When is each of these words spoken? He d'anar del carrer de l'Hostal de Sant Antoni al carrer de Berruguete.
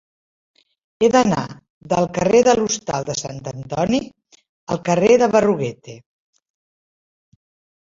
He 1.03 1.09
d'anar 1.15 1.41
del 1.91 2.09
carrer 2.15 2.39
de 2.47 2.55
l'Hostal 2.61 3.05
de 3.11 3.17
Sant 3.21 3.37
Antoni 3.53 4.01
al 4.77 4.83
carrer 4.91 5.21
de 5.27 5.31
Berruguete. 5.39 5.99